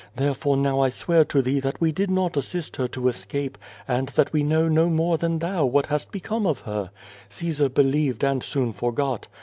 Therefore 0.15 0.57
now 0.57 0.79
I 0.79 0.89
swear 0.89 1.23
to 1.25 1.43
thee 1.43 1.59
that 1.59 1.79
we 1.79 1.91
did 1.91 2.09
not 2.09 2.35
assist 2.35 2.77
her 2.77 2.87
to 2.87 3.07
escape 3.07 3.55
and 3.87 4.07
that 4.09 4.33
we 4.33 4.41
know 4.41 4.67
no 4.67 4.89
more 4.89 5.19
than 5.19 5.37
thou 5.37 5.63
what 5.65 5.85
has 5.85 6.05
become 6.05 6.47
of 6.47 6.61
her! 6.61 6.89
Caesar 7.29 7.69
believed, 7.69 8.23
and 8.23 8.41
soon 8.41 8.73
forgot. 8.73 9.27